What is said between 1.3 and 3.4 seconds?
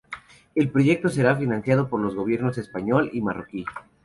financiado por los gobiernos español y